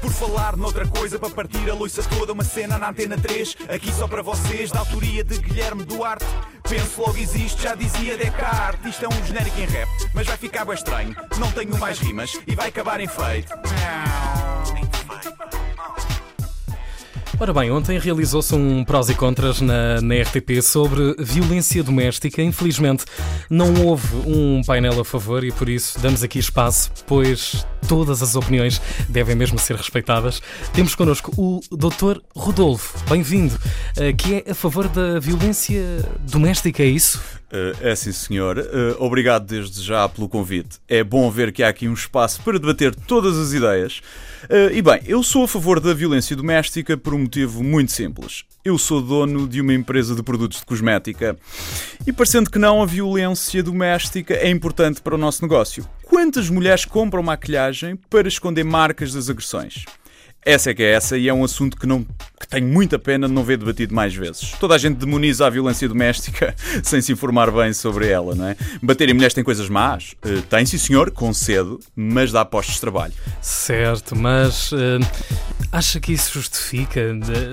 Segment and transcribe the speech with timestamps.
[0.00, 3.92] Por falar noutra coisa, para partir a loiça toda, uma cena na Antena 3, aqui
[3.92, 6.24] só para vocês, da autoria de Guilherme Duarte.
[6.68, 8.90] Penso logo existe, já dizia Descartes.
[8.90, 11.16] Isto é um genérico em rap, mas vai ficar bem estranho.
[11.38, 13.52] Não tenho mais rimas e vai acabar em feito.
[17.40, 22.42] Ora bem, ontem realizou-se um prós e contras na, na RTP sobre violência doméstica.
[22.42, 23.04] Infelizmente,
[23.48, 28.34] não houve um painel a favor e por isso damos aqui espaço, pois todas as
[28.34, 30.40] opiniões devem mesmo ser respeitadas.
[30.72, 32.20] Temos connosco o Dr.
[32.34, 33.58] Rodolfo, bem-vindo,
[33.96, 35.82] eh, que é a favor da violência
[36.20, 37.20] doméstica, é isso?
[37.48, 38.58] Uh, é sim, senhor.
[38.58, 40.78] Uh, obrigado desde já pelo convite.
[40.86, 44.02] É bom ver que há aqui um espaço para debater todas as ideias.
[44.72, 48.44] E bem, eu sou a favor da violência doméstica por um motivo muito simples.
[48.64, 51.36] Eu sou dono de uma empresa de produtos de cosmética
[52.06, 55.84] e, parecendo que não, a violência doméstica é importante para o nosso negócio.
[56.08, 59.84] Quantas mulheres compram maquilhagem para esconder marcas das agressões?
[60.44, 63.28] Essa é que é essa e é um assunto que, não, que tenho muita pena
[63.28, 64.52] de não ver debatido mais vezes.
[64.52, 68.56] Toda a gente demoniza a violência doméstica sem se informar bem sobre ela, não é?
[68.82, 70.14] Bater em mulheres tem coisas más?
[70.24, 73.12] Uh, tem, sim senhor, concedo, mas dá postos de trabalho.
[73.42, 74.76] Certo, mas uh,
[75.72, 77.00] acha que isso justifica?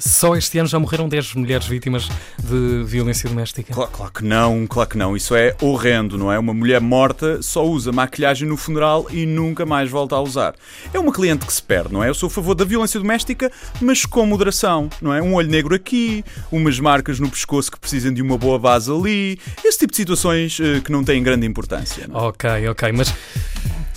[0.00, 2.08] Só este ano já morreram 10 mulheres vítimas
[2.38, 3.72] de violência doméstica?
[3.72, 5.16] Claro, claro que não, claro que não.
[5.16, 6.38] Isso é horrendo, não é?
[6.38, 10.54] Uma mulher morta só usa maquilhagem no funeral e nunca mais volta a usar.
[10.92, 12.08] É uma cliente que se perde, não é?
[12.08, 13.50] Eu sou a favor da violência doméstica,
[13.80, 15.22] mas com moderação, não é?
[15.22, 19.38] Um olho negro aqui, umas marcas no pescoço que precisam de uma boa base ali,
[19.64, 22.06] esse tipo de situações uh, que não têm grande importância.
[22.08, 22.18] Não?
[22.18, 22.22] É?
[22.24, 23.12] Ok, ok, mas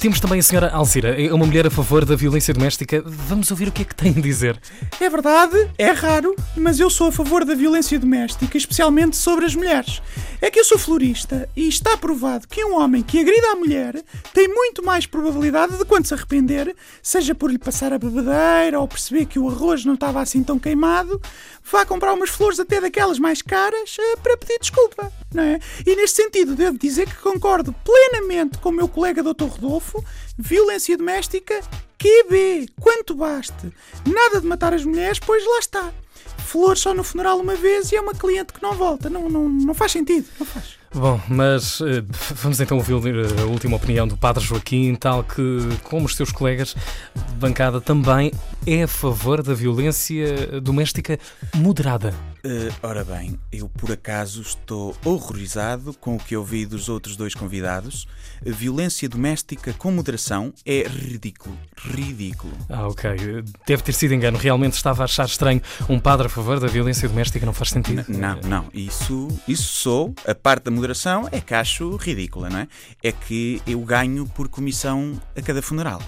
[0.04, 3.02] temos também a senhora Alcira, é uma mulher a favor da violência doméstica.
[3.06, 4.59] Vamos ouvir o que é que tem a dizer.
[5.00, 9.56] É verdade, é raro, mas eu sou a favor da violência doméstica, especialmente sobre as
[9.56, 10.02] mulheres.
[10.44, 14.04] É que eu sou florista e está provado que um homem que agrida a mulher
[14.34, 18.86] tem muito mais probabilidade de, quando se arrepender, seja por lhe passar a bebedeira ou
[18.86, 21.22] perceber que o arroz não estava assim tão queimado,
[21.64, 25.62] vá comprar umas flores até daquelas mais caras eh, para pedir desculpa, não é?
[25.88, 29.46] E neste sentido, devo dizer que concordo plenamente com o meu colega Dr.
[29.46, 30.03] Rodolfo,
[30.38, 31.62] violência doméstica,
[31.98, 33.72] QB, quanto baste.
[34.06, 35.94] Nada de matar as mulheres, pois lá está
[36.53, 39.09] flores só no funeral uma vez e é uma cliente que não volta.
[39.09, 40.78] Não, não, não faz sentido, não faz.
[40.94, 42.06] Bom, mas uh,
[42.36, 42.94] vamos então ouvir
[43.40, 45.42] a última opinião do Padre Joaquim, tal que,
[45.84, 46.76] como os seus colegas
[47.16, 48.31] de bancada, também
[48.66, 51.20] é a favor da violência doméstica
[51.56, 52.14] moderada.
[52.46, 57.34] Uh, ora bem, eu por acaso estou horrorizado com o que ouvi dos outros dois
[57.34, 58.06] convidados.
[58.46, 61.58] A violência doméstica com moderação é ridículo.
[61.78, 62.53] Ridículo.
[62.70, 63.12] Ah, ok.
[63.66, 64.38] Deve ter sido engano.
[64.38, 68.03] Realmente estava a achar estranho um padre a favor da violência doméstica, não faz sentido?
[68.09, 68.66] N não, não.
[68.74, 70.14] Isso, isso sou.
[70.28, 72.68] A parte da moderação é que acho ridícula, não é?
[73.02, 76.02] É que eu ganho por comissão a cada funeral.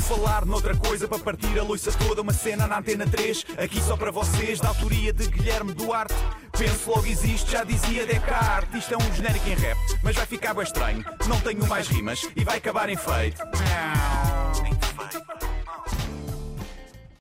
[0.00, 3.96] falar noutra coisa para partir a loiça toda, uma cena na Antena 3, aqui só
[3.96, 6.14] para vocês, da autoria de Guilherme Duarte.
[6.58, 8.82] Penso logo existe, já dizia Descartes.
[8.82, 11.04] Isto é um genérico em rap, mas vai ficar bem estranho.
[11.28, 13.40] Não tenho mais rimas e vai acabar em feito.